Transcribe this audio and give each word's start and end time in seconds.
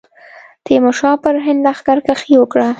تیمورشاه 0.65 1.15
پر 1.23 1.35
هند 1.45 1.59
لښکرکښي 1.65 2.35
وکړه. 2.39 2.67